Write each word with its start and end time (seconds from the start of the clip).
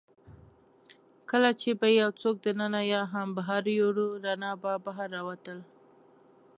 کله 1.29 1.49
چي 1.61 1.69
به 1.79 1.87
يې 1.93 1.99
یوڅوک 2.01 2.35
دننه 2.45 2.81
یا 2.93 3.01
هم 3.13 3.27
بهر 3.37 3.63
یووړ، 3.77 3.97
رڼا 4.25 4.51
به 4.61 4.71
بهر 4.85 5.07
راوتل. 5.15 5.59